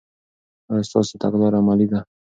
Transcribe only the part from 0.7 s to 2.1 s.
آیا ستاسو تګلاره عملي ده؟